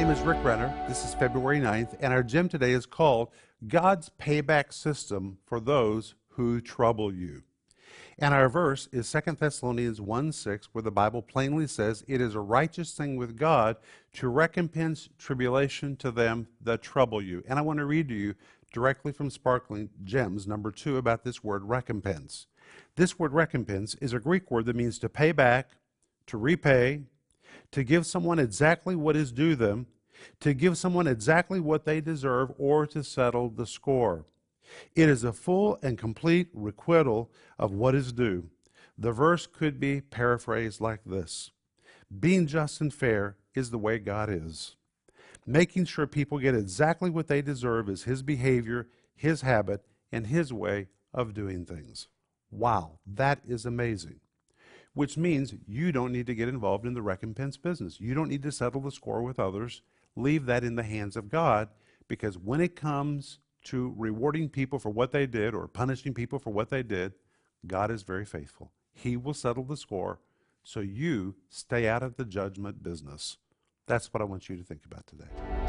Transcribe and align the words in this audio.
Rick 0.00 0.42
Renner. 0.42 0.72
This 0.88 1.04
is 1.04 1.12
February 1.14 1.60
9th, 1.60 1.94
and 2.00 2.10
our 2.10 2.22
gem 2.22 2.48
today 2.48 2.72
is 2.72 2.86
called 2.86 3.28
God's 3.68 4.10
Payback 4.18 4.72
System 4.72 5.36
for 5.44 5.60
Those 5.60 6.14
Who 6.30 6.62
Trouble 6.62 7.12
You. 7.12 7.42
And 8.18 8.32
our 8.32 8.48
verse 8.48 8.88
is 8.92 9.12
2 9.12 9.32
Thessalonians 9.32 10.00
1 10.00 10.32
6, 10.32 10.70
where 10.72 10.80
the 10.80 10.90
Bible 10.90 11.20
plainly 11.20 11.66
says, 11.66 12.02
It 12.08 12.22
is 12.22 12.34
a 12.34 12.40
righteous 12.40 12.92
thing 12.94 13.16
with 13.16 13.36
God 13.36 13.76
to 14.14 14.28
recompense 14.28 15.10
tribulation 15.18 15.96
to 15.96 16.10
them 16.10 16.48
that 16.62 16.80
trouble 16.80 17.20
you. 17.20 17.44
And 17.46 17.58
I 17.58 17.62
want 17.62 17.78
to 17.78 17.84
read 17.84 18.08
to 18.08 18.14
you 18.14 18.34
directly 18.72 19.12
from 19.12 19.28
Sparkling 19.28 19.90
Gems, 20.02 20.46
number 20.46 20.70
two, 20.70 20.96
about 20.96 21.24
this 21.24 21.44
word 21.44 21.64
recompense. 21.64 22.46
This 22.96 23.18
word 23.18 23.34
recompense 23.34 23.96
is 23.96 24.14
a 24.14 24.18
Greek 24.18 24.50
word 24.50 24.64
that 24.64 24.76
means 24.76 24.98
to 25.00 25.10
pay 25.10 25.32
back, 25.32 25.72
to 26.26 26.38
repay, 26.38 27.02
to 27.72 27.84
give 27.84 28.06
someone 28.06 28.38
exactly 28.38 28.94
what 28.94 29.16
is 29.16 29.32
due 29.32 29.54
them, 29.54 29.86
to 30.40 30.54
give 30.54 30.76
someone 30.76 31.06
exactly 31.06 31.60
what 31.60 31.84
they 31.84 32.00
deserve, 32.00 32.52
or 32.58 32.86
to 32.86 33.02
settle 33.02 33.48
the 33.48 33.66
score. 33.66 34.24
It 34.94 35.08
is 35.08 35.24
a 35.24 35.32
full 35.32 35.78
and 35.82 35.98
complete 35.98 36.48
requital 36.52 37.30
of 37.58 37.72
what 37.72 37.94
is 37.94 38.12
due. 38.12 38.50
The 38.98 39.12
verse 39.12 39.46
could 39.46 39.80
be 39.80 40.00
paraphrased 40.00 40.80
like 40.80 41.00
this 41.04 41.50
Being 42.18 42.46
just 42.46 42.80
and 42.80 42.92
fair 42.92 43.36
is 43.54 43.70
the 43.70 43.78
way 43.78 43.98
God 43.98 44.28
is. 44.30 44.76
Making 45.46 45.86
sure 45.86 46.06
people 46.06 46.38
get 46.38 46.54
exactly 46.54 47.10
what 47.10 47.28
they 47.28 47.42
deserve 47.42 47.88
is 47.88 48.04
His 48.04 48.22
behavior, 48.22 48.88
His 49.14 49.40
habit, 49.40 49.84
and 50.12 50.26
His 50.26 50.52
way 50.52 50.88
of 51.14 51.34
doing 51.34 51.64
things. 51.64 52.08
Wow, 52.50 52.98
that 53.06 53.40
is 53.46 53.64
amazing 53.64 54.20
which 54.94 55.16
means 55.16 55.54
you 55.66 55.92
don't 55.92 56.12
need 56.12 56.26
to 56.26 56.34
get 56.34 56.48
involved 56.48 56.86
in 56.86 56.94
the 56.94 57.02
recompense 57.02 57.56
business. 57.56 58.00
You 58.00 58.14
don't 58.14 58.28
need 58.28 58.42
to 58.42 58.52
settle 58.52 58.80
the 58.80 58.90
score 58.90 59.22
with 59.22 59.38
others. 59.38 59.82
Leave 60.16 60.46
that 60.46 60.64
in 60.64 60.74
the 60.74 60.82
hands 60.82 61.16
of 61.16 61.28
God 61.28 61.68
because 62.08 62.36
when 62.36 62.60
it 62.60 62.74
comes 62.74 63.38
to 63.64 63.94
rewarding 63.96 64.48
people 64.48 64.78
for 64.78 64.90
what 64.90 65.12
they 65.12 65.26
did 65.26 65.54
or 65.54 65.68
punishing 65.68 66.14
people 66.14 66.38
for 66.38 66.50
what 66.50 66.70
they 66.70 66.82
did, 66.82 67.12
God 67.66 67.90
is 67.90 68.02
very 68.02 68.24
faithful. 68.24 68.72
He 68.92 69.16
will 69.16 69.34
settle 69.34 69.64
the 69.64 69.76
score 69.76 70.18
so 70.62 70.80
you 70.80 71.36
stay 71.48 71.88
out 71.88 72.02
of 72.02 72.16
the 72.16 72.24
judgment 72.24 72.82
business. 72.82 73.36
That's 73.86 74.12
what 74.12 74.20
I 74.20 74.24
want 74.24 74.48
you 74.48 74.56
to 74.56 74.62
think 74.62 74.84
about 74.84 75.06
today. 75.06 75.59